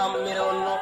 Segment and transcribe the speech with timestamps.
[0.00, 0.79] काम मेरा उन्नो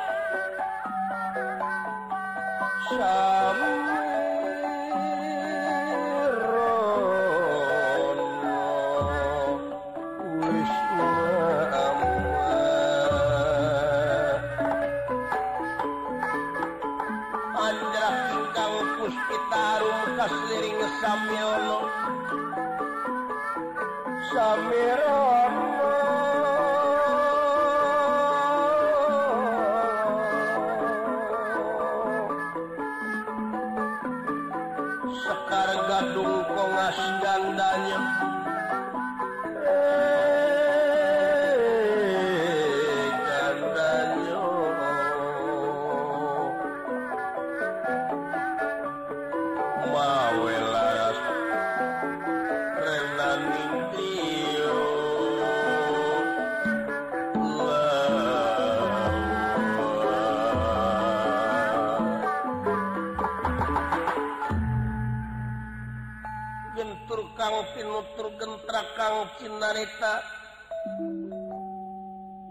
[67.48, 70.20] kang pinutur gentra Kang Cinarita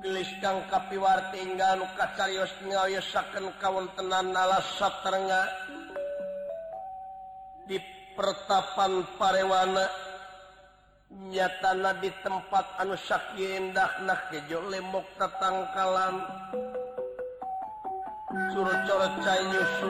[0.02, 5.46] gelis Kang kapiwartingan kacarios ngayosaken kawontenan alas satrenga.
[7.70, 7.78] Di
[8.18, 9.86] pertapan parewana
[11.30, 16.26] nyatana di tempat anu sakye nah kejo lemok tatangkalan.
[18.50, 19.90] Curut-curut cai nyusu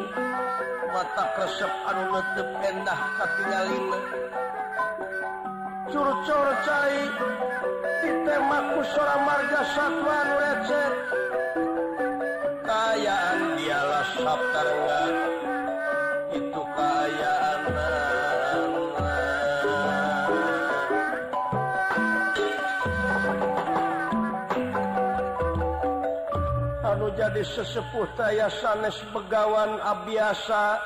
[0.92, 4.27] mata kresep anu nutup endah katingalina
[5.88, 7.00] curcor cai
[8.04, 10.94] ditemaku sora marga satwa recet
[12.68, 15.02] kayaan dialah sabtarga
[16.36, 17.62] itu kayaan
[26.84, 30.84] anu jadi sesepuh taya sanes begawan abiasa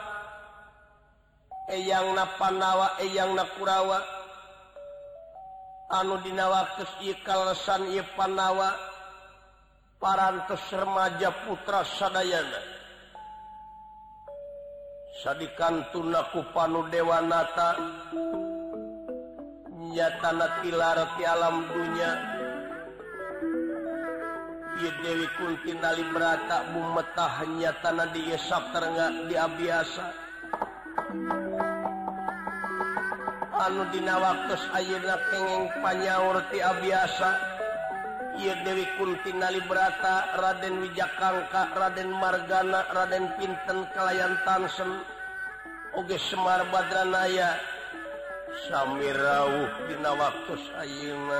[1.73, 4.20] eyang na panawa eyang na kurawa
[5.91, 8.71] anu dinawakes ikalesan panawa
[9.99, 12.61] parantos remaja putra Sadayana.
[15.21, 17.77] Sadikan tunaku panu Dewanata
[19.91, 22.11] nyatana tilar ti alam dunya.
[24.81, 30.05] Dewi Kunti Nali berata bumetah nyatana di Sabtarnga di Abiasa.
[33.61, 37.29] anu dina waktu ayeuna kenging panyaurti abiasa.
[38.41, 45.05] Ieu Dewi Kuntina Librata Raden Wijakangka Raden Margana Raden Pinten Kalayan Tansen.
[45.93, 47.59] Oge Semar Badranaya.
[48.67, 51.39] Sami rawuh dina waktu ayeuna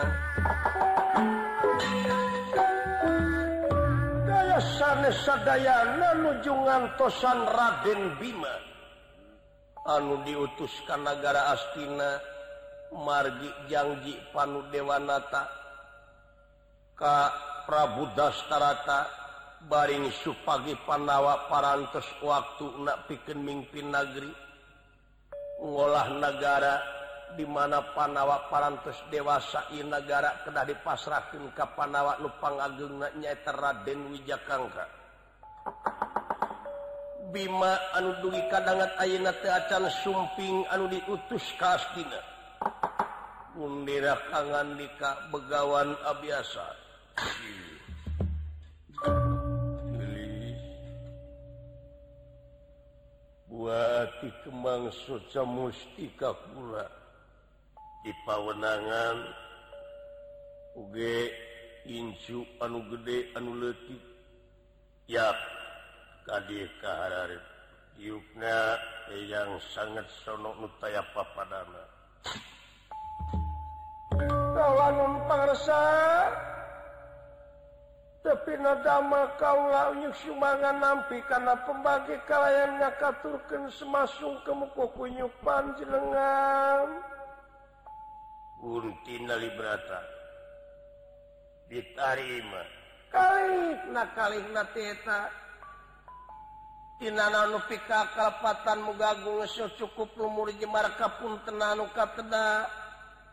[4.24, 8.71] Daya sanes sadayana nuju ngantosan Raden Bima.
[9.88, 12.22] anu diutuskan negara Astina
[12.94, 15.50] margi Janji Panu Dewanata
[16.94, 17.34] Ka
[17.66, 19.10] Prabu Dastarata
[19.66, 24.30] baring supagi Pandawa parantes waktu nak piken mimpin negeri
[25.62, 26.82] ngolah negara
[27.38, 34.86] dimana Pandawa parantes dewasa I negara kedah dipasrahkan ke Pandawa Lupang pangageungna nyaeta Raden Wijakangka
[37.32, 42.20] Bima anu dugi kadangat ayeuna teu acan sumping anu diutus ka Astina.
[43.56, 46.68] Mundira kangan dika begawan abiasa.
[53.48, 56.84] Buati kemang soca mustika pula
[58.04, 59.18] di pawenangan
[60.76, 61.32] uge
[61.88, 64.04] incu anu gede anu letik
[65.08, 65.61] yak
[66.32, 67.36] tadi kehari
[68.00, 68.80] yukna
[69.28, 71.84] yang sangat sono nutaya papadana
[74.56, 75.84] kawanun parsa
[78.24, 86.96] tapi nadama kaulah unyuk sumangan nampi karena pembagi kalayan ngakaturkan semasung kemuku kunyupan jelengan
[89.26, 90.00] nali berata.
[91.72, 92.62] Ditarima
[93.10, 95.41] kali na kali na teta.
[97.02, 99.42] Inanupika kalepatan mugagung
[99.74, 102.70] cukup lumur jemarka kateda tenanukaeda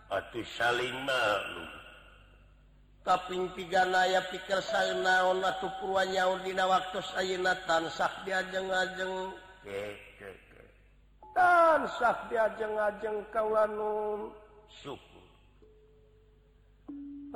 [0.08, 1.24] saling Salima
[3.04, 9.36] Kaping tiga naya pikir saya naon atuh atau dina waktu sayaatan tansah diajeng-ajeng.
[11.36, 14.32] Tansah diajeng-ajeng kaulanun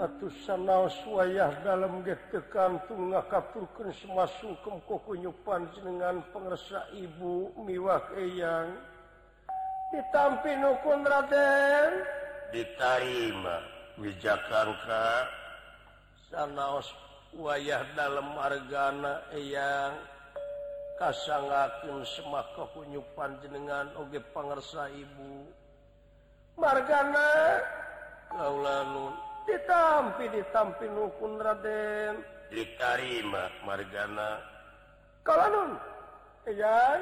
[0.00, 8.72] atusan naos wayah dalam gettekantung ngakapulkan semasung kemkokuyupan jenengan pengersa ibu miwak eyang.
[9.92, 11.92] Ditampi hukum Raden.
[12.56, 13.60] Diterima
[14.00, 15.28] wijakangka
[16.32, 16.88] sanaos
[17.36, 19.92] wayah dalam argana eyang.
[20.96, 25.44] Kasangakin semak kekuyupan jenengan oge pengersa ibu.
[26.56, 27.60] Margana
[28.32, 32.22] kaulanun ditampi disamping hukum Raden
[32.52, 34.38] diterima margana
[35.22, 35.78] kalau
[36.50, 37.00] yang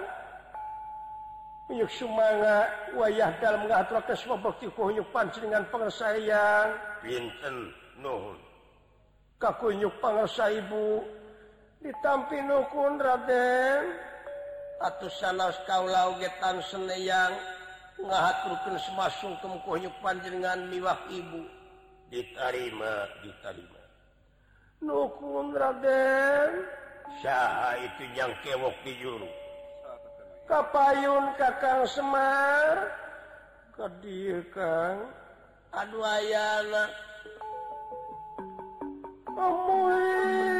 [1.71, 2.67] Yuk sumanga
[2.99, 6.75] wayah dalam ngatur ke semua bakti kuhuyuk pancingan pengersayang.
[6.99, 7.71] Pinten
[8.03, 8.35] nuhun.
[9.39, 11.07] Kakunyuk pengersai ibu.
[11.79, 13.87] Ditampi nukun Raden.
[14.83, 17.39] Atu sanas kaulau getan seneyang.
[18.03, 21.47] Ngahaturkan semasung kuhuyuk panjenengan miwak ibu.
[22.11, 23.83] ditarima ditarima.
[24.83, 26.67] Nukun Raden
[27.23, 29.31] Syah itu yang kewok di juru.
[30.51, 32.91] Kapayun kakang Semar
[33.79, 35.07] kedir kang
[35.71, 36.91] aduh ayana
[39.31, 40.60] Omul.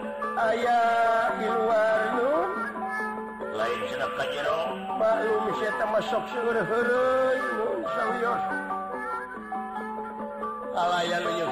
[0.37, 2.49] ayaah diluarun
[3.51, 3.81] lain
[4.99, 5.43] maklum
[5.91, 6.23] masuk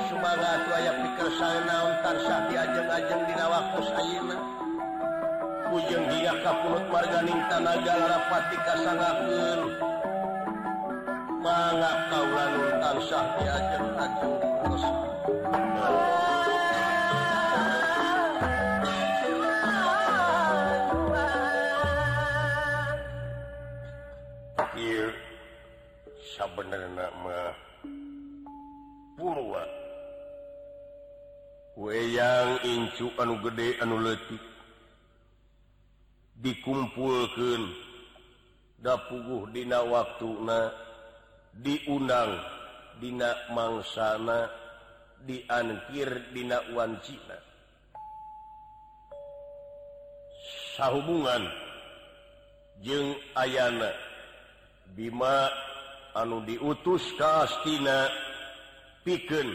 [0.08, 1.92] semangat aya pikir sanaun
[2.48, 4.38] diajeng-ajeng di waktu Saina
[5.70, 9.62] ujung dia kapulut marganing tanaga rapati kasangakeun.
[11.40, 12.54] Mangga kaulan
[12.84, 14.34] tansah diajeng-ajeng.
[14.60, 14.84] terus
[31.80, 34.44] weang incu anu gede anu letik
[36.44, 37.72] dikumpulkan
[38.84, 40.76] dapuguh dina waktu na
[41.56, 42.36] diundang
[43.00, 44.52] dina mangsana
[45.24, 47.40] diankir dina wancina.
[50.75, 51.48] Sahhubungan
[52.84, 53.92] jeung ayana
[55.00, 55.48] Bima
[56.12, 58.12] anu diutus kastina
[59.08, 59.48] piken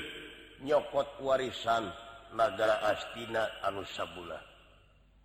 [0.65, 2.04] nyokot warisan.
[2.35, 4.39] negara Astina anu sabula.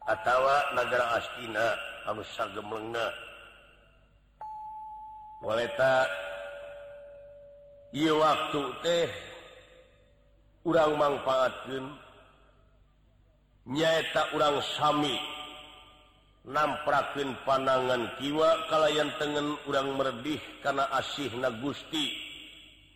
[0.05, 1.65] Atautawa negara Astina
[2.09, 3.05] anus sagemlengna.
[5.41, 6.09] Bolehta
[7.93, 9.09] ieu waktu teh
[10.65, 11.85] urang manfaatkan
[13.69, 15.17] nyaeta urang Sami.
[16.49, 22.15] Namprakeun panangan kiwa kalayan tengen urang meredih karena asih na Gusti.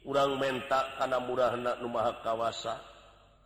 [0.03, 2.92] Urang mentak karena murahna nu Numaha kawasa.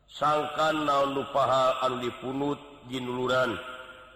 [0.07, 3.59] sangkan naon lupaha anu dipunut jinuluran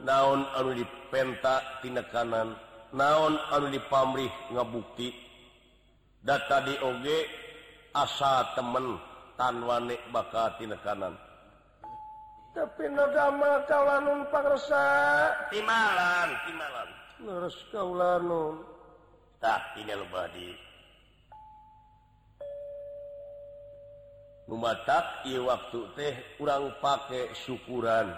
[0.01, 2.55] naon anu dipentak tinekanan
[2.95, 5.11] naon anu dipamrih ngabukti
[6.23, 7.27] data di oge
[7.91, 8.95] asa temen
[9.35, 11.15] tanwane baka tinekanan
[12.51, 14.83] tapi nadama kalanun pangresa
[15.47, 16.89] timalan timalan.
[17.23, 18.59] Leres kaulanun
[19.39, 20.51] tak tidak lebadi
[24.51, 28.11] numatak i waktu teh kurang pakai syukuran.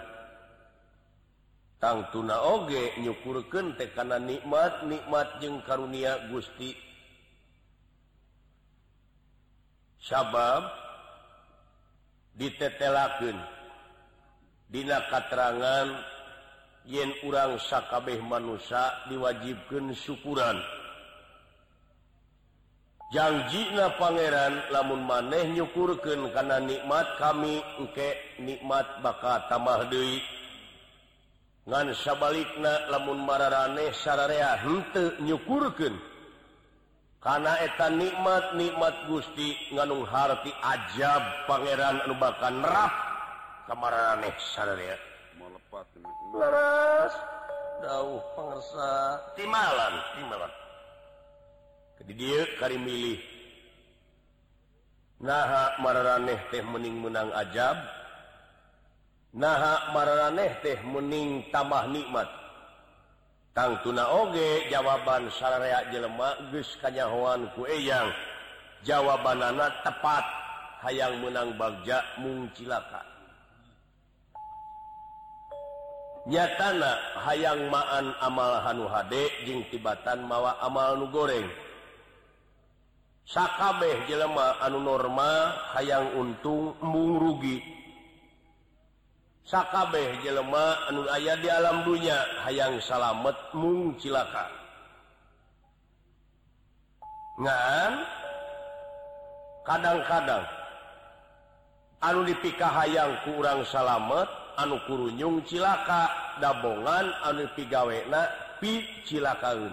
[1.78, 6.74] Tang tuna oge nyukurken tekana nikmat nikmat jeung karunia Gusti.
[10.02, 10.66] Sabab
[12.34, 13.38] ditetelaken
[14.74, 15.86] Dina katerangan
[16.82, 20.58] yen urang sakabeh manusia diwajibkan syukuran.
[23.14, 30.18] janjina Pangeran lamun maneh nyukurken karena nikmat kami uke nikmat baka tamah Dewi
[31.70, 35.94] ngansabalikna lamun mareh sarareate nyukurken
[37.22, 42.92] karena etan nikmat nikmat Gusti nganung harti ajab Pangeran nubakan rap
[43.70, 44.98] kamareh sararea
[45.38, 45.86] melepat
[47.78, 48.00] da
[48.34, 48.90] pengersa
[49.38, 50.63] timalan timalan.
[52.60, 53.20] kali milih.
[55.24, 57.80] Naha mareh teh mening menang ajab.
[59.32, 62.28] Naha mareh teh mening tambah nikmat.
[63.54, 68.10] Tang tuna oge jawaban sareak jelemak Gus kanyahoan kueyang
[68.82, 70.26] jawaban anak tepat.
[70.84, 73.14] Hayang menang bagja mungcilaka
[76.24, 81.63] nyatana hayang maan amal Hanu Hde jeng tibatan mawa amal nu goreng.
[83.24, 87.64] Sakabeh jelemah anu normal hayang untung embung rugi.
[89.48, 94.44] Sakabeh jelemah anu ayah di alam dunya hayang salamet mung cilaka.
[97.40, 97.92] Ngan?
[99.64, 100.44] Kadang-kadang
[102.04, 104.28] anu dipikah hayang kurang salamet
[104.60, 106.12] anu kurunyung cilaka
[106.44, 108.28] dabongan anu pigawena
[108.60, 109.72] pi cilakaun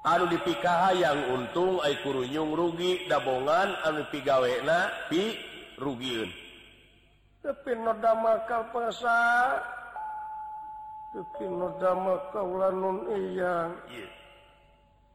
[0.00, 5.36] Anu dipikaha yang untung aykurunyung rugi dabongan anu pigawena pi
[5.76, 6.32] rugiun
[7.40, 9.20] tapi noda makal pesa
[11.12, 11.92] tapi noda
[12.32, 14.08] kaulanun iyang iya.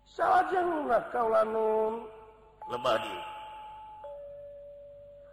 [0.06, 1.44] Saja nuna lebah
[2.70, 3.18] lebadi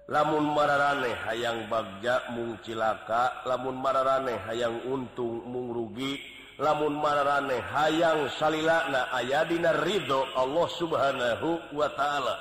[0.09, 6.21] lamun mararane hayang bagja mung cilaka lamun mararane hayang untung mung rugi
[6.61, 12.35] lamun marane hayang salilana aya dina Ridho Allah subhanahu Wa ta'ala.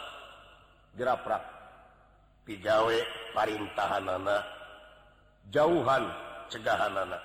[0.97, 1.43] Geraprak
[2.43, 2.97] pijawe
[3.31, 4.43] parintahan anak
[5.53, 6.03] jauhan
[6.51, 7.23] cegahan anak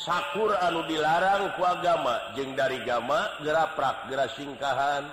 [0.00, 5.04] Sakur anu dilarang ku agama jeng dari gama geraprak gera singkahan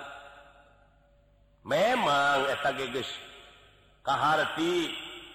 [1.68, 3.10] memang eta geges
[4.00, 4.88] kaharti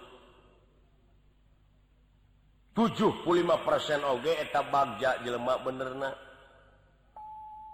[2.73, 3.29] 75%
[4.09, 6.11] oge eta bagja jelemak benerna.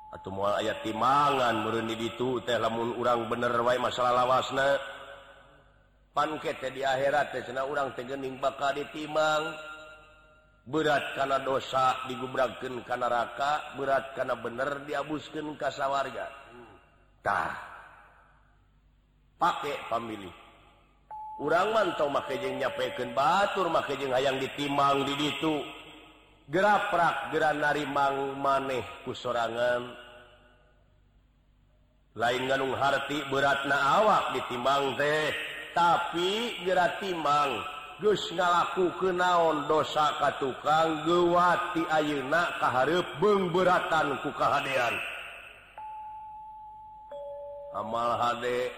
[0.09, 4.81] Atau mual ayat timangan merendi itu teh lamun urang bener wae masalah lawasna
[6.17, 9.53] panket teh di akhirat teh cenah urang teh geuning bakal ditimang
[10.65, 16.27] berat karena dosa digubrakeun ka neraka berat karena bener diabuskeun ka sawarga.
[17.23, 17.68] Tah.
[19.39, 20.35] pakai pemilih
[21.39, 25.63] urang mantau makajeng nyapaken batur makajeng hayang ditimang di itu
[26.51, 29.95] geraprak gera narimang maneh kusorangan
[32.19, 35.31] lain ganung harti berat na awak ditimbang teh
[35.71, 37.63] tapi gera timang
[37.99, 44.95] Gus ngalaku kenaon dosa ka tukang gewati ayeuna kaharep beberatan ku kahadean
[47.75, 48.71] amal hade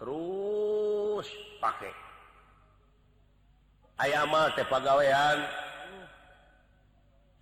[0.00, 1.28] terus
[1.60, 1.92] pakai.
[4.00, 5.44] Ayamal teh pegawaian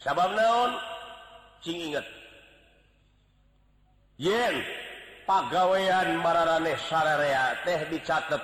[0.02, 0.74] sabab naon?
[1.62, 2.02] Cing inget.
[4.18, 4.58] Yen
[5.22, 8.42] pagawean mararane sararea teh dicatat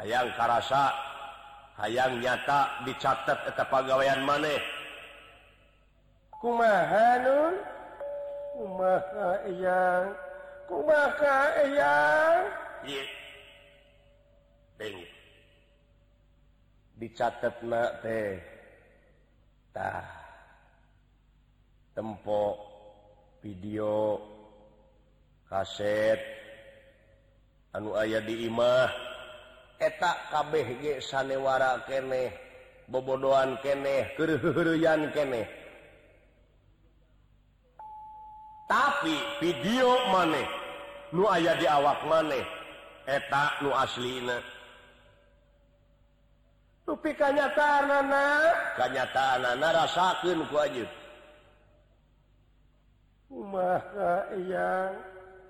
[0.00, 0.96] hayang karasa
[1.76, 4.64] hayang nyata dicatat eta pagawean maneh.
[6.40, 7.54] Kumaha nun?
[8.56, 10.08] Kumaha yang
[10.70, 11.58] maka
[17.00, 17.56] dicatat
[18.04, 20.04] tehtah
[21.96, 22.56] tempok
[23.40, 24.20] video
[25.48, 26.20] kaset.
[27.74, 29.10] Anu ayah di Imah.
[29.80, 32.28] Etak KBG sanewara keneh
[32.84, 35.48] bobodoan keneh keruyan keneh.
[38.68, 40.59] Tapi video maneh.
[41.14, 42.46] nu aya di awak maneh.
[43.08, 44.22] Eta nu asli
[46.90, 47.86] tupi kanyataan
[48.74, 50.90] kanyataan rasakan wajib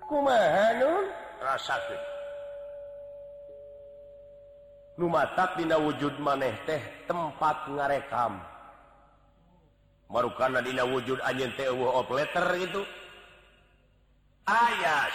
[0.05, 1.05] kumaha nun
[1.41, 2.01] rasakan
[5.01, 5.09] nu?
[5.09, 6.77] Mata dina wujud maneh teh
[7.09, 8.37] tempat ngarekam.
[10.13, 12.85] Marukana dina wujud anjing teh opleter gitu.
[14.45, 15.05] ayaah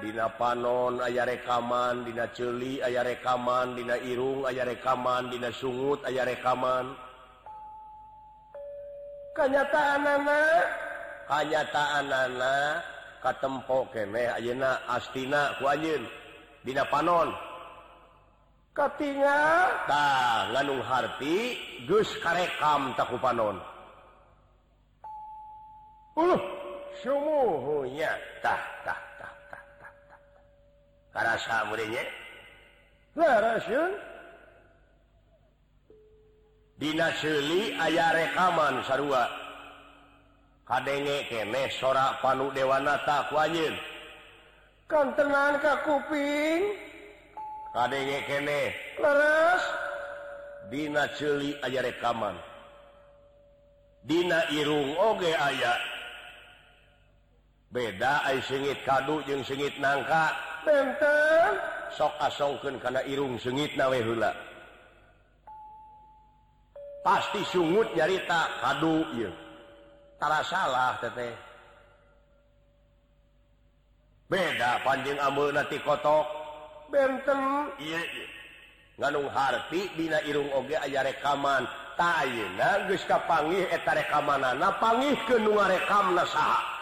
[0.00, 2.08] Dina panon aya rekaman.
[2.08, 3.76] Dina celi aya rekaman.
[3.76, 5.28] Dina Irung aya rekaman.
[5.28, 6.96] Dina sungut aya rekaman.
[9.36, 10.26] Kenyataan
[11.28, 12.10] kanyataan
[13.22, 16.08] katempo kene Ayeuna Astina Kuin
[16.64, 17.30] Dina panon.
[18.72, 23.60] Ketingatah Lanung Harti Gus karekam takku panon.
[26.18, 26.42] uh
[26.98, 28.98] sumuhunyatahnya
[36.78, 39.26] Dinasli ayah rekaman sarua.
[40.62, 43.74] Kadenge kene sora panu dewanata kuanyin
[44.86, 46.70] kan tenang ka kuping.
[47.74, 48.78] Kadenge kene.
[48.94, 49.64] Leres
[50.70, 52.38] dina celi ayah rekaman.
[54.06, 55.97] Dina irung oge ayah.
[57.68, 60.32] beda ay sengit kadu jeung sengit nangka.
[60.64, 61.52] Benten.
[61.96, 64.32] Sok asongkeun kana irung sengit nawe heula.
[67.04, 69.32] Pasti sungut nyarita kadu ieu.
[70.18, 71.32] Tara salah teteh.
[74.28, 76.26] Beda panjang ameuna ti kotok.
[76.92, 77.72] Benten.
[77.80, 78.02] Ieu
[78.98, 81.64] nganung harti dina irung oge aya rekaman.
[81.94, 86.77] Ta ayeuna geus kapangih eta rekamanana pangih ke nu ngarekamna saha.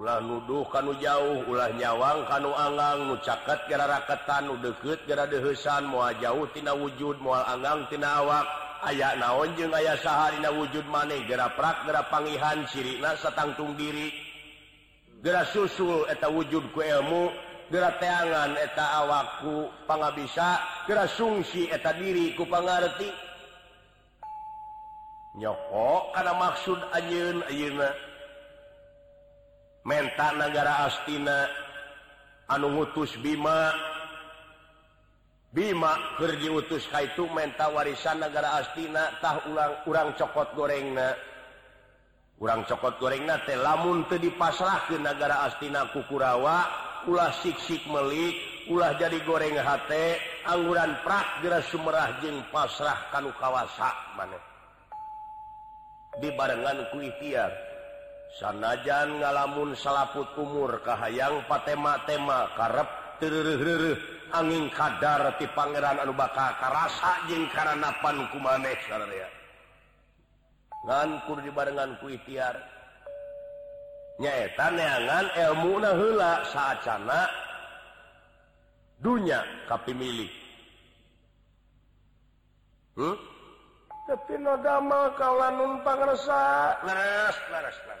[0.00, 6.16] ulah nuduh kanu jauh ulah nyawang kanu Anggang nucaket geraraketan nu deket gara dehesan mua
[6.16, 8.48] jauhtina wujud mual Anggangtina awak.
[8.80, 14.08] Aya naon jeung aya saharina wujud maneh gera prak gera pangihan sirina satangtung diri.
[15.20, 17.28] Gera susul eta wujud ku ilmu
[17.68, 23.12] gera teangan eta awakku pangabisa gera sungsi eta diri ku pangarti.
[25.36, 28.09] Nyokok karena maksud anjeun ayeuna.
[29.84, 31.48] menta negara Astina
[32.50, 33.72] anu ngutus Bima.
[35.50, 40.94] Bima kerja utus Ka itu menta warisan negara Astinatah ulang urang cokot goreng
[42.38, 43.26] kurang cokot goreng
[43.58, 46.70] lamun di pasrah ke negara Astina Kukurawa
[47.10, 48.38] ulah siksik melik
[48.70, 49.90] ulah jadi goreng H
[50.46, 54.38] angguran prak gera Sumerah Jing pasrah Kanukawasak maneh.
[56.22, 57.50] Dibarenngan kuitiar
[58.38, 62.88] sanajan ngalamun salaput umur Kahayang patema-tema karep
[64.30, 68.78] angin kadar di Pangeran Anu baka rasa jeng karena napan maneh
[70.80, 72.56] ngankur dibarengan ku ikhtiar.
[74.16, 77.28] Nyaeta neangan ilmu nahla saacana
[79.00, 80.28] dunya tapi milik
[83.00, 83.16] hmm?
[84.04, 87.99] tapi nadamal kalanun pangresa leres leres leres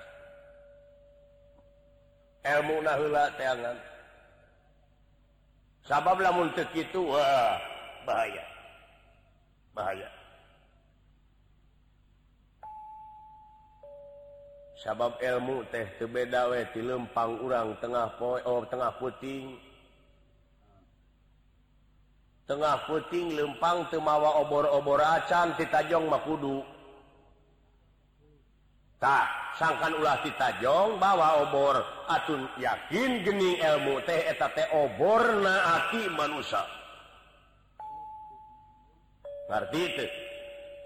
[2.40, 3.76] ilmu naangan
[5.84, 7.58] sabab lamun itu Wah,
[8.06, 8.44] bahaya.
[9.76, 10.08] Bahaya.
[14.80, 19.60] Sabab ilmu teh tebedawe di lempang urang tengah poe oh, tengah puting.
[22.48, 26.64] Tengah puting lempang temawa obor-obor acan titajong makudu.
[28.96, 31.80] Tak sangkan ulah citajong bawa obor.
[32.10, 36.80] Atun yakin gening ilmu teh eta teh obor naati manusia
[39.50, 40.06] ngerti itu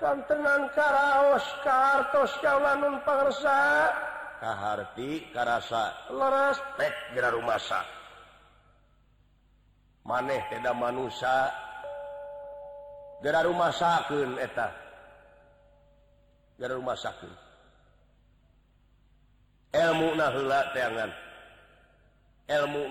[0.01, 3.93] kan tenang karaos kartos kawanun pangersa.
[4.41, 6.59] Kaharti karasa leres.
[6.77, 7.81] Pek gera rumasa.
[10.05, 11.49] Maneh teda manusia
[13.25, 14.69] gera rumah sakun eta.
[16.61, 17.44] Gera rumah sakun
[19.75, 20.15] ilmu
[20.71, 21.11] teangan
[22.47, 22.83] ilmu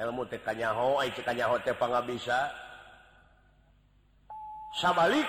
[0.00, 0.98] ilmu tekanyaho
[2.08, 2.50] bisa
[4.80, 5.28] sabalik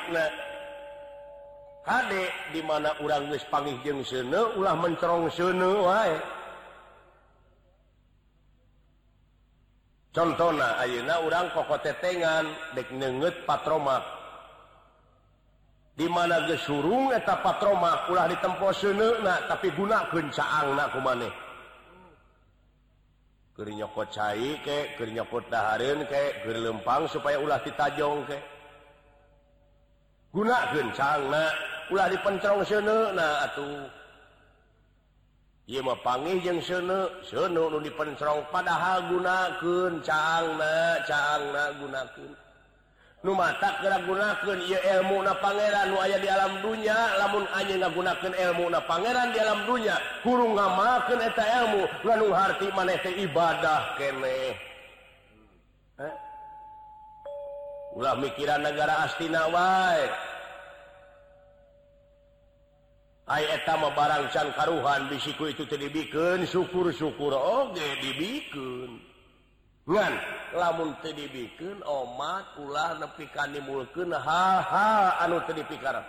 [2.10, 6.18] di dimana urang panggih jeung seuneu ulah mencerong seuneu wae.
[10.16, 14.15] Contohna Ayeuna urang kokotetengan dek nenget patromak
[15.96, 21.32] dimana gesurung eta patroma ulah ditempo seneuna tapi guna kencaang na ku maneh
[23.56, 28.38] keur nyokot cai ke keur nyokot dahareun ke keur leumpang supaya ulah ditajong ke.
[30.36, 31.44] Guna kencang na
[31.88, 33.88] ulah dipencerong seneuna atuh.
[35.72, 39.58] Ieu mah panggih jeung seuneu seuneu nu dipencerong padahal guna
[40.04, 42.45] caangna caangna gunakeun
[43.34, 45.90] mata gunakan ilmu na Pangeran.
[45.98, 50.70] Aya di alam dunya lamun anjing gunakan ilmu na Pangeran di alam dunya kurung nga
[50.76, 54.38] makan eta ilmu lanuhati maneh ibadah kene
[55.98, 56.14] eh?
[57.96, 60.06] ulah mikiran negara astina wae.
[63.26, 69.02] Etama barang karuhan bisiku itu dibiken syukur-syukur oge dibiken
[69.86, 70.14] Ngan,
[70.58, 76.02] lamun dibikin omat ulah nepi ka kanimulken haha anu teu dipikar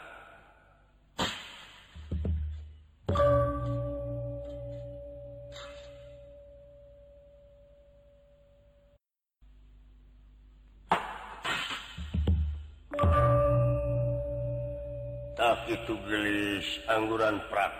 [15.36, 17.76] tak itu gelis angguran prak.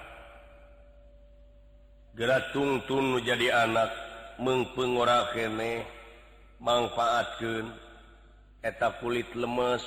[2.20, 4.05] Gera tungtun jadi anak
[4.36, 5.84] mengpengorane
[6.60, 7.72] manfaatkan
[8.64, 9.84] eta kulit lemes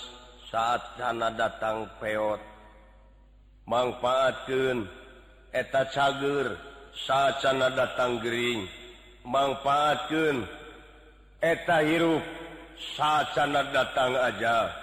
[0.49, 2.41] saat sana datang peot.
[3.69, 4.89] Manfaatkan
[5.53, 6.57] eta cager
[7.05, 8.65] saat sana datang Gering.
[9.25, 10.47] Manfaatkan
[11.37, 12.25] eta hirup
[12.97, 14.73] saat sana datang aja.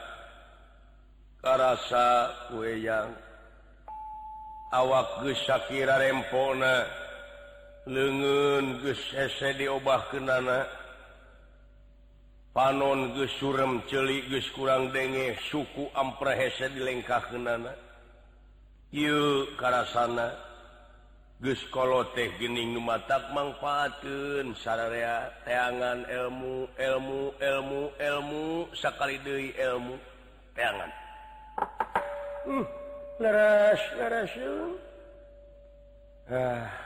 [1.42, 3.10] Karasa kue yang
[4.70, 7.05] awak Gu Shakira rempona.
[7.86, 8.98] lengen Gus
[9.38, 10.66] diobah ke nana.
[12.50, 17.70] Panon Gus surem celik Gus kurang denge suku ampre hese dilengkah ke nana.
[18.90, 20.34] Yuk karasana
[21.42, 29.94] geskolo teh gening numatak mangfaatkeun sararea teangan ilmu ilmu ilmu ilmu sakali deui ilmu
[30.56, 30.90] teangan.
[32.46, 32.64] Uh,
[33.20, 34.32] leres leres
[36.32, 36.85] ah.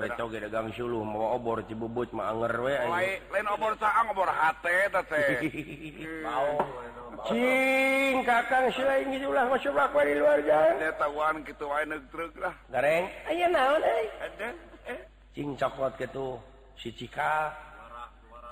[0.00, 2.74] dagang Sulu mau obor cibubut manger anger we
[3.30, 5.28] lain obor saang obor hate teh.
[6.24, 6.60] Hmm.
[7.24, 10.76] Cing kakang selain gitu lah masuk aku di luar jalan.
[10.76, 12.52] Dia tahuan gitu wae neuk truk lah.
[12.68, 13.08] Gareng.
[13.24, 14.06] Aya naon euy?
[14.92, 15.00] Eh.
[15.32, 16.36] Cing coklat gitu
[16.76, 17.48] si Cika.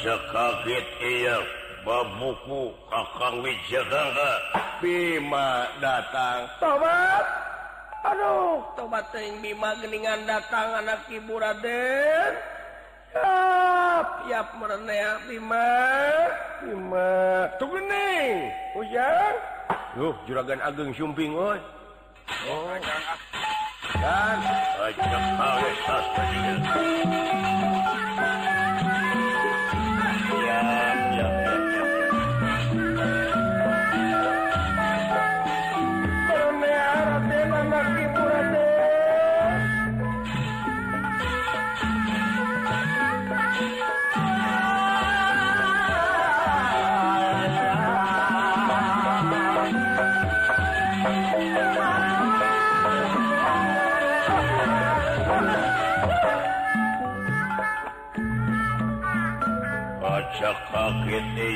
[0.00, 1.38] aja kaget iya
[1.84, 4.32] babuku kakang Wijagara
[4.80, 6.48] Bima datang.
[6.56, 7.24] Tobat!
[8.00, 12.32] Aduh tobat yang Bima geningan datang anak ibu Raden.
[13.12, 15.72] Yap, yap merenea ah, Bima.
[16.64, 17.10] Bima
[17.60, 19.34] tuh gening hujan.
[19.98, 21.60] Duh, juragan ageng sumping oi.
[22.48, 22.72] Oh.
[24.02, 25.08] I just
[25.38, 27.49] found your suspect.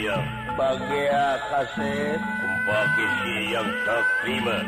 [0.04, 2.20] siang bagia kaset
[2.68, 4.58] pagi siang tak terima.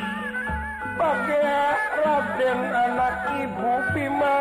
[0.97, 4.41] Bagia Raden anak ibu Bima.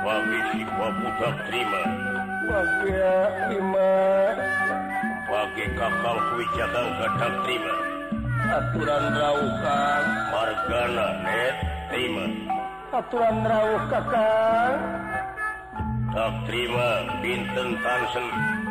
[0.00, 1.82] Pagi si babu tak terima.
[2.48, 3.16] Bagia
[3.52, 3.92] Bima.
[5.28, 7.74] Pagi kakang wijakang tak terima.
[8.40, 10.02] Aturan rawukan
[10.32, 11.56] margana net
[11.92, 12.24] terima.
[12.88, 14.76] Aturan rauh kakang
[16.10, 16.88] tak terima
[17.22, 18.26] binten Tansen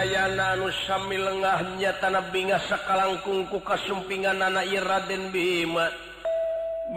[0.00, 5.92] sadayana nusami lengahnya tanah binga sakalangkungku kasumpingan anak Raden Bima.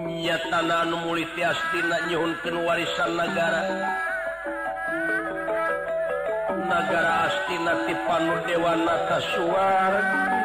[0.07, 3.61] Nya tanah anu muli tiastina nyihunkan warisan negara
[6.63, 10.42] negara astina ti panu dewa nata suara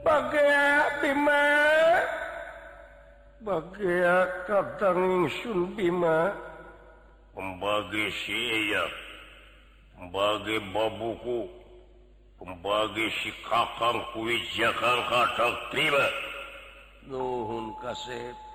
[0.00, 1.44] Bagia Bima.
[3.44, 6.32] Bagia katang Sun Bima.
[7.36, 8.88] Pembagi siap
[10.00, 11.44] pembagi babuku.
[12.40, 16.08] Pembagi si kakang kuwi Jakarta Bima.
[17.04, 18.51] Nuhun kasep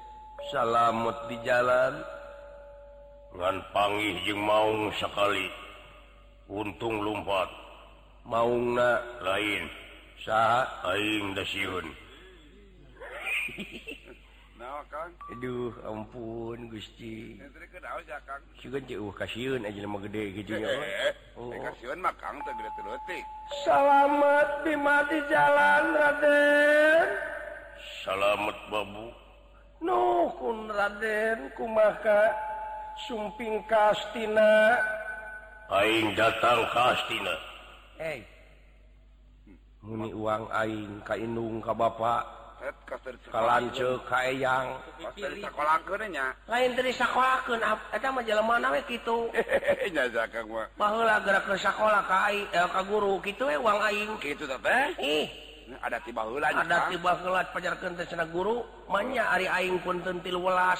[0.51, 1.93] salat di jalan.
[3.37, 5.51] Ngan panggih jeung maung sekali
[6.49, 7.49] untung lumpat.
[8.25, 9.69] Maungna lain.
[10.25, 11.85] Saha aing da sieun
[14.57, 15.13] Nah, Kang.
[15.37, 17.37] Aduh ampun Gusti.
[17.37, 21.53] Eh, uh, Kasihun aja lemah gede gitu ya eh, eh, oh.
[21.53, 23.23] kasieun mah Kang teh gede telotik
[23.61, 27.07] Selamat di mati jalan Raden.
[28.01, 29.26] Selamat babu.
[29.77, 32.33] Nuhun Raden kumaka
[33.05, 34.81] sumping kastina?
[35.69, 37.35] Aing datang ka Astina
[37.99, 38.23] Hei.
[39.83, 42.23] Muni uang aing ka indung ka bapak
[43.29, 44.81] ka lanceuk ka eyang.
[45.37, 47.61] Sakolakeunnya lain teu disakolakeun
[47.93, 49.29] eta mah mana we kitu.
[49.93, 53.77] Nya zakang mah baheula gerak ke sakola ka aing eh, ka guru kitu we uang
[53.77, 54.09] aing.
[54.17, 54.85] Kitu teh?
[54.97, 55.46] Ih.
[55.83, 57.47] ada tiba ada tibalat
[58.07, 60.79] cenah guru manya Ari Aing pun tentil welas.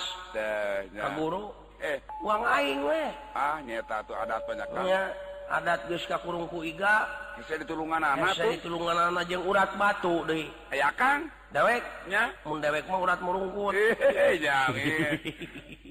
[1.16, 1.52] Guru.
[1.78, 2.00] Eh.
[2.26, 3.10] Uang Aing weh.
[3.38, 5.14] Ah nyata tuh adat banyak Nya,
[5.52, 7.06] adat geus ka kurungku iga.
[7.38, 10.50] Bisa ditulungan anak bisa ditulungan anak jeung urat batu deui.
[10.74, 11.30] Ya kang.
[11.54, 11.86] Dewek.
[12.10, 12.34] Nya.
[12.50, 13.78] Mun dewek mah urat murungkut.
[13.78, 14.74] Eh jangan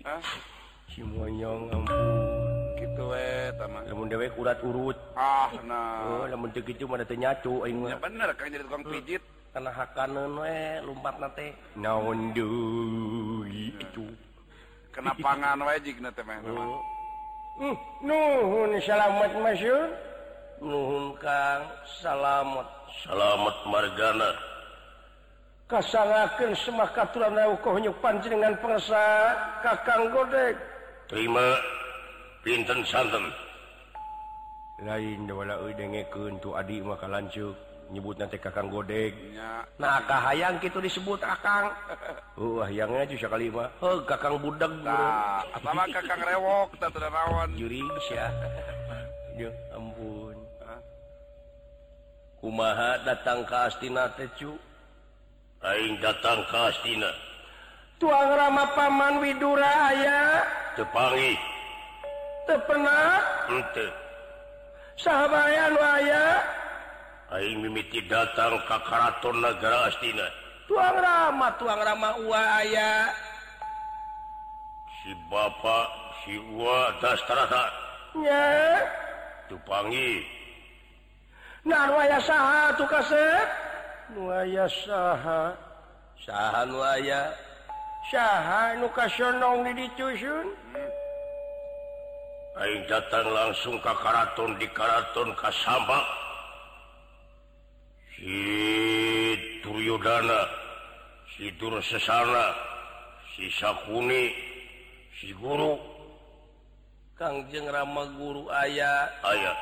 [0.10, 0.20] ah.
[0.90, 2.25] si monyong ampun.
[2.96, 4.96] dewek urat urut.
[5.14, 7.62] Ah nah oh, gitu mananyacu
[8.00, 9.22] bener kayaknya tukang pijit.
[9.22, 9.34] Hmm.
[9.56, 14.04] Karena hakaneun we lumpatna nate naon deui itu
[14.92, 16.80] kena pangan wajik nate mah oh.
[17.60, 19.88] hmm, nuhun salamat masyur.
[20.56, 21.68] Nuhun kang.
[22.00, 22.64] Salamat.
[23.04, 24.30] Salamat margana.
[25.66, 30.56] Kasangakeun semah katuran eukoh nyupan jenengan persa kakang godek.
[31.10, 31.58] Terima.
[32.46, 33.26] pinten santen
[34.86, 37.58] lain untuk adik maka lanjut
[37.90, 39.10] nyebut nanti kakang godek
[39.82, 41.74] nah kah hayang gitu disebut akang
[42.38, 47.50] wah uh, yangnya juga kali mah oh kakang budak nah, sama kakang rewok tak rawan
[47.58, 47.82] juri
[48.14, 48.30] ya
[49.42, 50.38] ya ampun.
[52.36, 54.54] Kumaha datang ke Astina tecu
[55.66, 57.10] aing datang ke Astina.
[57.96, 60.44] Tuang rama paman widura ayah
[60.76, 61.55] tepangi.
[64.96, 66.24] sahabayan waya
[67.58, 70.26] mimiti datang ka karaton negara Astina.
[70.70, 73.10] Tuang Rama tuang Rama aya.
[75.02, 75.86] Si Bapak
[76.22, 76.94] siwa
[79.46, 80.26] tupangi
[81.66, 83.48] nah waya saha tuh kaset
[84.14, 85.54] waya saha.
[86.26, 87.30] Sahan waya
[88.10, 90.46] saha nu kasyonong di dicusun?
[90.74, 91.05] Hmm.
[92.56, 96.00] Aing datang langsung ke Karaton di Karaton Kasamba
[98.16, 100.40] Siuryudana
[101.36, 102.56] Sidur sesana
[103.36, 104.32] Dursesana,
[105.20, 105.76] si guru.
[107.20, 109.58] Kangjeng Rama guru ayah ayat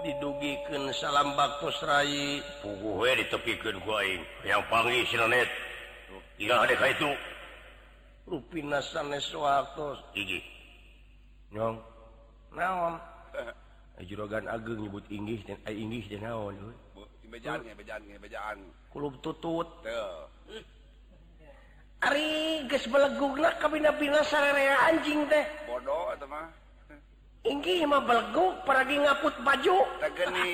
[0.00, 5.48] didugikan salam bakkusrai pugu ditepikan kuing yang panggil sinet
[6.40, 7.12] tidak ka itu.
[8.24, 10.40] Rupina sanes waktu gigi
[11.52, 11.78] nyong.
[12.52, 12.94] Naon?
[13.32, 13.52] Eh,
[14.00, 16.56] eh, jurogan ageng nyebut Inggris dan ay Inggris dan naon
[17.32, 18.58] bejaan ge bejaan ge bejaan
[18.92, 19.64] kulub tutut.
[19.80, 20.28] Teu.
[22.04, 25.44] Ari geus belegugna kabina-bina sarerea anjing teh.
[25.64, 26.46] Bodoh eta mah.
[27.42, 29.78] Inggih mah belegug paragi ngaput baju.
[30.02, 30.52] Teh geni.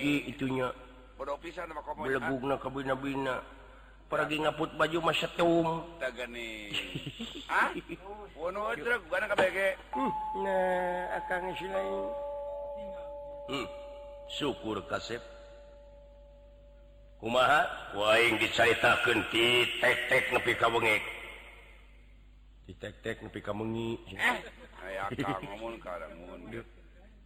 [0.00, 0.72] Di itunya
[1.20, 3.36] bodoh pisan mah komo belegugna kabina-bina
[4.08, 5.66] pergi ngaput baju masya tum
[9.94, 10.10] hmm,
[13.48, 13.66] hmm,
[14.28, 15.22] syukur kasep
[17.24, 17.64] kumaha?
[17.96, 21.04] Waing diceritakeun ti tek-tek nepi ka bengek
[22.64, 24.40] di tek-tek nepi ka mengi eh
[24.84, 26.00] aya ka ngomong ka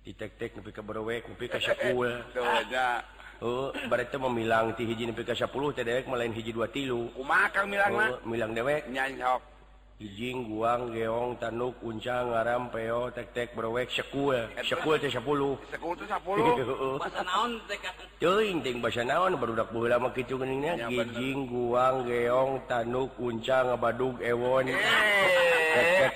[0.09, 5.53] ditek-tek nepi ka berwe kupi ke sekul uh, berarti memilang ti hiji nepi ka 10
[5.77, 7.12] teh dewek melain hiji dua tilu.
[7.12, 8.09] Kumaha kang milang mah?
[8.16, 8.88] Uh, milang dewek.
[8.88, 9.61] Nyanyok
[9.99, 15.18] hijing guang geong tanuk uncang ngaram peo tek-tek berwek sekul sekul teh 10
[15.75, 17.79] sekul teh 10 basa naon teh
[18.23, 24.23] teuing ting basa naon barudak baheula mah kitu geuning hijing guang geong tanuk uncang ngabadug
[24.23, 24.71] ewon.
[24.71, 25.67] Hey.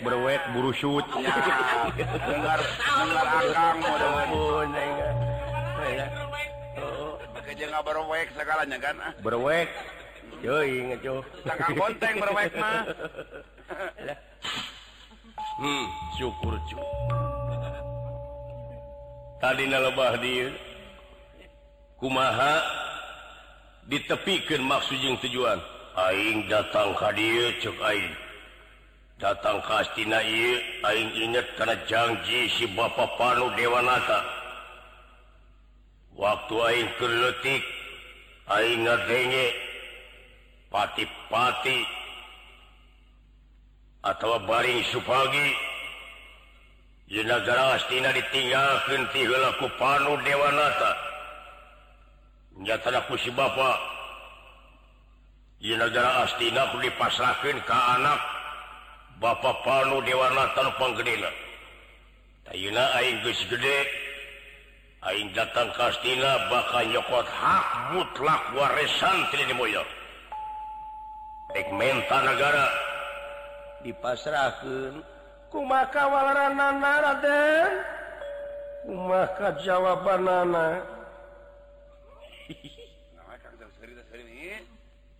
[0.03, 5.21] berwek buru syut dengar dengar akang mudah-mudahan
[7.33, 8.97] Bekerja nggak berwek segalanya kan?
[9.21, 9.69] Berwek?
[10.43, 12.83] Yoi atuh takang konteng berwek mah.
[15.63, 16.79] Hmm syukur cu
[19.43, 20.55] tadi lebah dia
[21.99, 22.63] kumaha
[23.91, 25.59] ditepikan maksud jeung tujuan.
[25.93, 28.15] Aing datang ka dieu cek aing.
[29.23, 34.19] datang kastina inget karena janji si Bapak Panu Dewanata.
[36.19, 37.63] Waktu Aing keletik
[38.51, 39.47] Aing denge
[40.75, 41.87] pati-pati
[44.03, 45.49] atau baring supagi
[47.07, 50.93] Ynagarastina ditinggalkan tilaku Panu Dewanata.
[52.59, 53.79] Nyatadaku si Bapak
[55.63, 58.32] astina Astinaku dipasrahkan ke anak
[59.23, 61.31] Bapak Panu Dewanatan Panggedena
[62.51, 63.87] Ayuna Aing geus Gede
[65.07, 69.87] Aing datang Kastina bakal nyokot hak mutlak warisan Trini Moyo
[71.55, 72.67] Dek menta negara
[73.87, 75.07] dipasrahkan
[75.55, 77.73] kumaka walarana Raden?
[78.83, 80.83] Kumaka jawaban nana
[83.15, 83.55] Nah, kan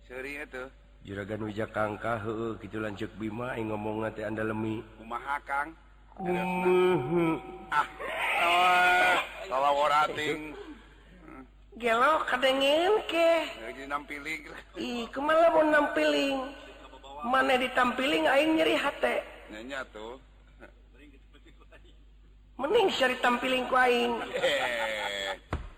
[0.03, 0.82] seri itu.
[1.03, 2.23] juragan Wijakangkah
[2.63, 4.79] gitu lanjut Bima yang ngomong nanti anda lemi.
[5.03, 5.75] Umahakang
[6.17, 6.25] ah.
[7.71, 7.87] ah.
[8.39, 9.17] ah.
[9.47, 9.71] Kalau
[11.73, 13.31] gelo kadengin ke?
[13.85, 14.41] Nampiling.
[14.79, 16.37] Ih kemana mau nampiling.
[17.23, 20.17] Mana ditampiling aing nyeri hati nanya tuh.
[22.57, 24.13] Mending syari tampiling ku aing.
[24.33, 25.37] Eh.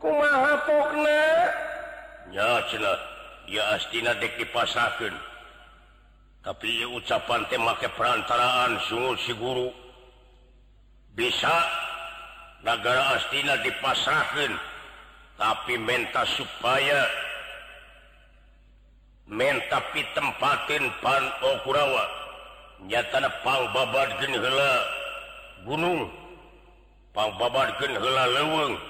[0.00, 0.56] kumahanya
[4.16, 5.14] dek dipasakan
[6.40, 9.68] tapi ucapan temake perantaraan suhu si guru.
[11.12, 11.52] Bisa
[12.64, 14.56] negara astina dipasahkan
[15.36, 17.04] tapi menta supaya
[19.28, 22.04] minta pitempatin pan okurawa.
[22.88, 24.40] Nyatana pang babad geni
[25.68, 26.08] gunung
[27.12, 28.80] pang babad geni leweng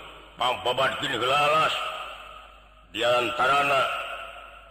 [0.40, 1.74] mampabatkin gelalas.
[2.90, 3.82] Diantarana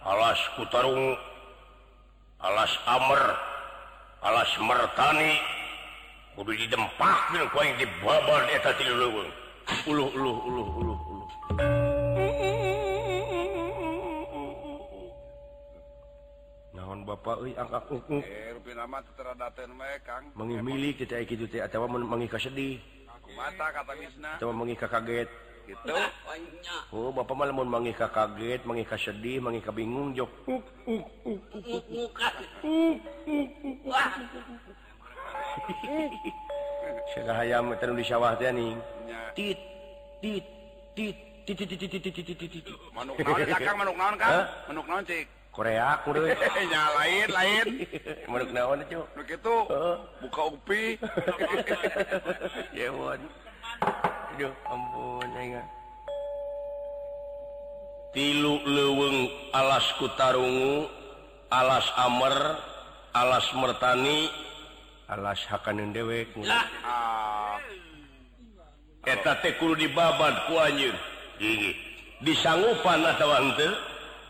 [0.04, 1.14] alas Kutarung
[2.42, 3.22] alas Amr
[4.20, 5.40] alas Mertani
[6.36, 9.30] kudu didempakin ku di babar eta ti leuweung.
[9.86, 10.98] Uluh uluh uluh uluh
[16.74, 20.24] naon bapak euy angkat ukuk eh, rupina mah teu teradateun we Kang.
[20.34, 22.82] Mengi milik teh kitu teh atawa mengi kasedih.
[23.38, 24.42] Mata kata Wisna.
[24.42, 25.30] Atawa mengi kakaget.
[25.70, 25.94] gitu.
[26.90, 30.30] Oh, Bapak malamun mengika kaget mengika sedih mengika bingung jok.
[37.14, 38.74] Sudah hayam terus di sawah teh nih
[39.34, 39.58] tit
[40.18, 40.44] tit
[40.94, 41.16] tit
[41.46, 42.64] tit tit tit tit tit tit tit.
[42.94, 44.46] Manuk naon kakang manuk naon kang?
[44.70, 45.26] Manuk naon cik?
[45.50, 46.30] Korea kudu.
[46.70, 47.66] Nya lain lain.
[48.30, 49.56] Manuk naon cu Nu kitu.
[49.66, 49.82] begitu
[50.22, 50.82] buka upi
[52.74, 52.90] ya
[54.40, 55.68] Aduh ampun enggak.
[58.16, 60.88] tilu leweng alas kutarungu
[61.52, 62.56] alas Amer
[63.12, 64.32] alas Mertani
[65.12, 66.32] alas Hakanan dewek
[66.88, 67.60] ah.
[69.04, 70.96] etakul di babat kuanjir
[72.24, 73.36] disanggupan atau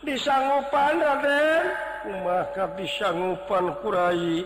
[0.03, 1.63] disanggupan Raden.
[2.19, 4.43] Maka disanggupan kurai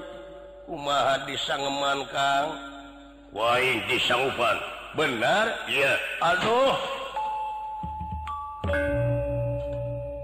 [0.70, 2.54] kumaha disangeman Kang?
[3.34, 5.46] Wahai disanggupan benar?
[5.68, 5.94] Iya.
[6.24, 6.76] Aduh.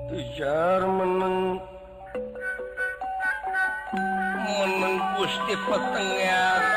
[0.10, 1.60] Pijar meneng.
[4.48, 6.71] Meneng Gusti petengah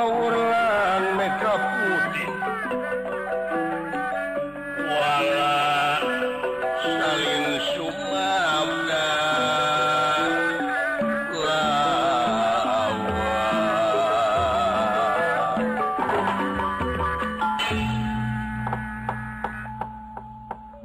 [0.00, 2.32] Aurlan Mega putih.
[4.80, 5.60] Wala
[6.80, 9.08] saling sumabda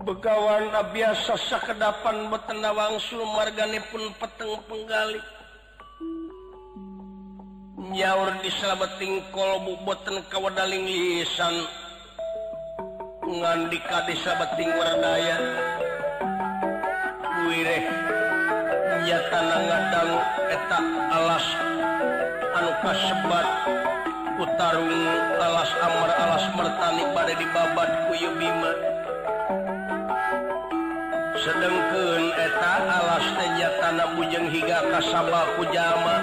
[0.04, 3.00] Begawan biasa sakedapan betenawang
[3.32, 5.24] marganipun peteng penggali
[7.94, 11.54] nyaur disalabeting kolbu boten kawadaling lisan.
[13.26, 15.38] Ngandika disabeting wardaya
[17.46, 17.86] wireh
[19.06, 20.12] nyatana ngadang
[20.50, 20.80] eta
[21.14, 21.46] alas
[22.58, 23.48] anu kasebat.
[24.36, 24.96] Utarung
[25.40, 28.72] alas amar alas mertani pada dibabat kuyu bima.
[31.40, 36.16] Sedengkeun eta alas teh nyatana bujeng higa kasaba kujama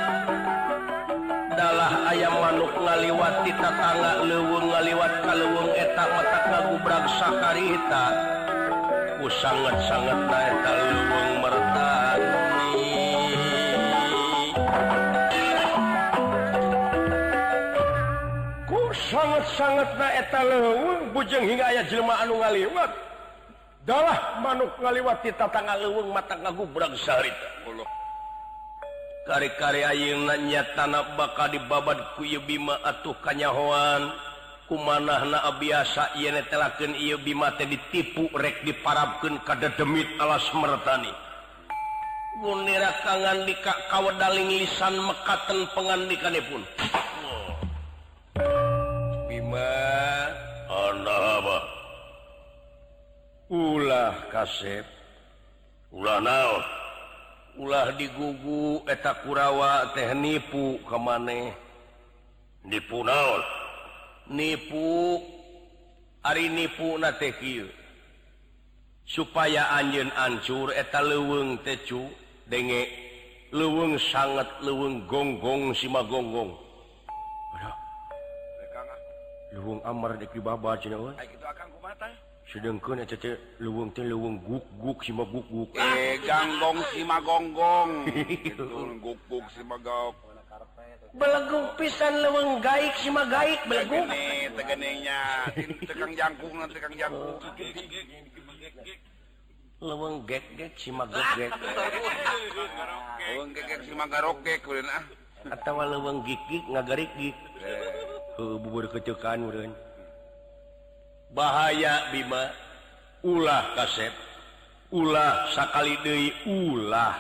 [2.13, 8.05] ayam manuk ngaliwat tatangga leweng ngaliwat kaleweng eta mata kagubrag sakarita.
[9.17, 12.29] Ku sangat-sangat naeta leweng mertani
[18.69, 22.93] ku sangat-sangat naeta leweng bujeng hingga ayah jelma anu ngaliwat.
[23.89, 28.02] Dalah manuk ngaliwat tatangga leweng mata kagubrag sakarita Allah
[29.29, 34.11] kari-karya Yunannya tanah bakal dibabad kuyu Bima atuh kanyahoan.
[34.71, 41.13] Kumanahna biasa yen telaken ia Bima teh ditipu rek diparapkeun kada demit alas mertani
[42.43, 46.63] gunira kangan di kawedaling lisan mekaten pengandikanipun.
[49.31, 49.75] Bima.
[50.67, 51.59] Anda apa?
[53.53, 54.83] Ulah kasep.
[55.95, 56.82] Ulah naon?
[57.59, 61.53] ulah digugu eta Kurawa teh nipu ke maneh
[62.65, 63.43] nipu naon?
[64.33, 65.19] Nipu
[66.23, 67.11] Ari nipu na
[69.03, 72.07] supaya anjen ancur eta leweng tecu
[72.47, 72.87] denge
[73.51, 76.55] leweng sangat leweng gonggong sima gonggong
[79.51, 80.95] leweng amar di baba cina
[82.53, 83.01] sedangkan
[83.65, 85.71] luwung luwung guk guk si guk guk.
[85.81, 87.91] Eh ganggong si gonggong.
[89.03, 90.33] Guk guk si magok
[91.13, 95.21] beleguk pisan luwung gaik si gaik beleguk ini tegenenya
[95.85, 97.37] tegang jangkung nanti tegang jangkung.
[99.83, 101.53] Luwung gek gek si gek gek.
[103.29, 105.05] Luwung gek gek sima garok gek ah.
[105.53, 107.37] atau luwung gik gik ngagarik gik.
[107.61, 108.41] Eh.
[108.41, 109.69] Oh, bubur kecekan udah
[111.35, 112.53] bahaya Bima.
[113.23, 114.13] Ulah kasep
[114.93, 117.17] ulah sakali deui ulah.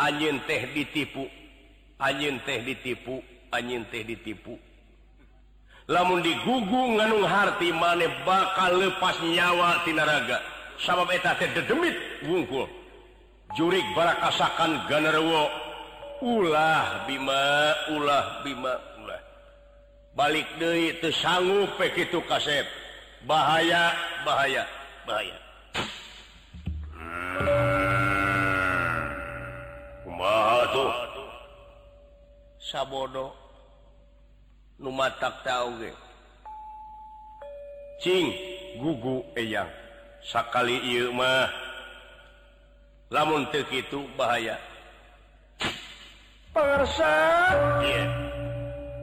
[0.00, 1.28] Anjin teh ditipu.
[2.00, 3.20] Anjin teh ditipu
[3.52, 4.56] anjin teh ditipu.
[5.86, 10.38] Lamun digugu nganung harti maneh bakal lepas raga.
[10.82, 11.94] sabab eta teh dedemit
[12.26, 12.68] wungkul.
[13.54, 15.48] Jurik barakasakan ganerwo.
[16.20, 17.72] Ulah Bima.
[17.96, 18.95] Ulah Bima.
[20.16, 22.64] balik De itu sanggup itu kasep
[23.28, 23.92] bahaya
[24.24, 24.64] bahaya
[25.04, 25.36] bahaya.
[32.66, 33.30] Sabdo
[38.82, 39.70] gugu eyang.
[40.26, 41.46] Sakali ieu mah.
[43.14, 44.58] Lamun teu kitu bahaya.
[46.50, 47.12] Pangarsa.
[47.86, 48.35] yeah.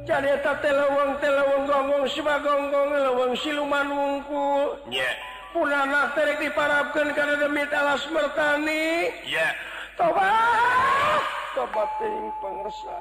[0.04, 4.78] eta telewang telewang gonggong sibagonggong leweng siluman wungku.
[4.92, 5.16] Yeah.
[5.54, 9.14] punana terek diparapkan karena demit alas mertani.
[9.24, 9.54] Yeah.
[9.96, 11.22] tobat!
[11.54, 12.98] Tobat ting pengersa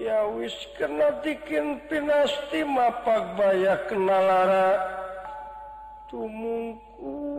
[0.00, 4.80] ya wis kena dikin pinasti mapak bayak kenalara
[6.08, 7.31] tumungku.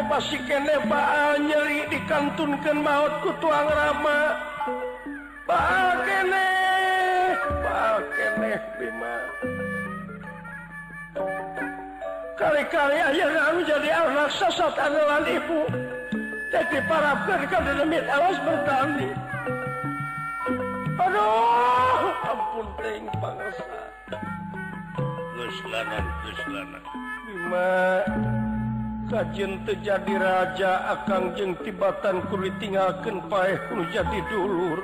[0.00, 0.40] pasti
[1.36, 4.20] nyeri dikantunkan maut ku tuang Rama.
[5.44, 6.48] Baal kene
[7.60, 9.14] baal kene bima.
[12.40, 15.60] Kali-kali akhirnya jadi anak sesat andalan ibu.
[16.52, 19.08] Dan diparapkan ke demit awas bertani.
[21.00, 23.80] Aduh ampun pering bangsa
[25.36, 26.84] keslanan keslanan
[27.28, 27.72] Bima.
[29.12, 33.60] Kajen terjadi raja akan jeng tibatan kulit tinggalkan pae
[33.92, 34.80] jadi dulur.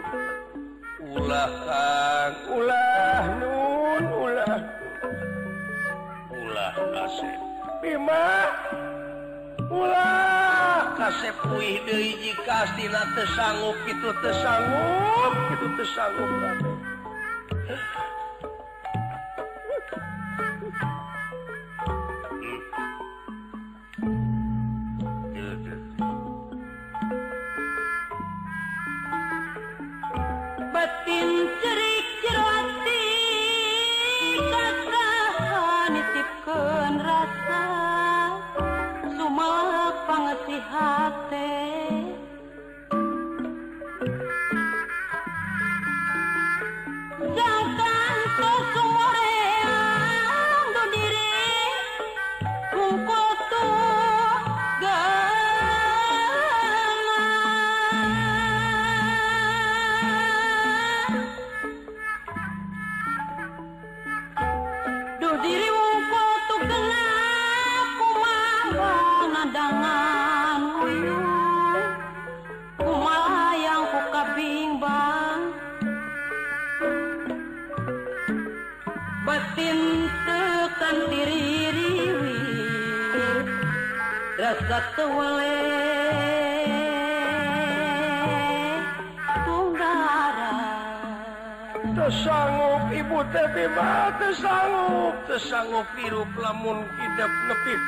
[1.01, 4.61] Ulah kang, ulah nun, ulah.
[6.29, 7.41] Ulah kasep.
[7.81, 8.53] Bima,
[9.73, 16.77] ulah kasep puih deui jika astina teu sanggup kitu teu sanggup, kitu teu sanggup kabeh.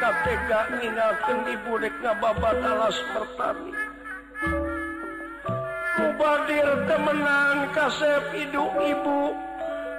[0.00, 3.72] kapega ngingatkan ibu dek ngababat alas pertani.
[6.00, 9.36] Mubadir temenan kasep hidup ibu.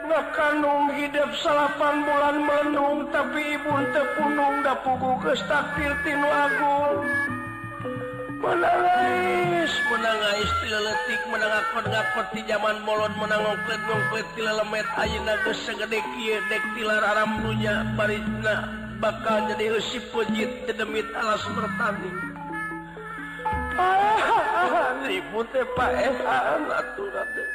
[0.02, 7.06] Ngakandung hidup salapan bulan menung tapi ibun tepunung dapugu gestakfir tinu agung.
[8.42, 13.82] Menangis menangis tiletik menangak pendak di zaman bolon menangoklet
[14.34, 18.90] tilelemet tilemet geus segede kieu dek tilar aram dunya barisna.
[19.02, 22.12] bakal jadi usi pujit demi alas bertani
[23.74, 24.94] parah
[25.50, 27.46] teh ya, pak ehan atuh rada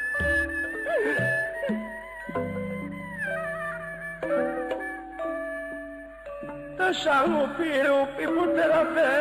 [6.77, 9.11] Tersanggup hidup ibu terapi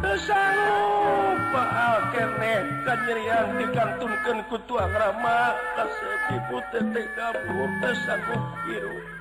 [0.00, 5.54] Tersanggup Akhirnya kanyerian digantungkan kutuang ramah.
[5.76, 9.15] Kasih ibu ya, teh kabur Tersanggup hidup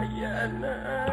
[0.00, 1.09] ayana.